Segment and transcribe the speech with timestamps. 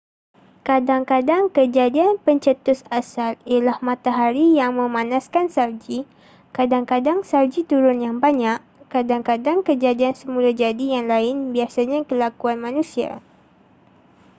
[0.67, 5.99] kadang-kadang kejadian pencetus asal ialah matahari yang memanaskan salji
[6.57, 8.57] kadang-kadang salji turun yang banyak
[8.93, 13.09] kadang-kadang kejadian semula jadi yang lain biasanya kelakuan manusia